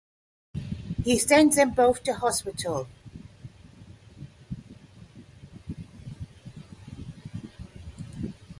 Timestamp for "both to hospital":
1.75-2.87